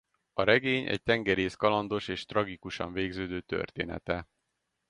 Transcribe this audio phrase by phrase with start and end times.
[0.33, 4.27] A regény egy tengerész kalandos és tragikusan végződő története.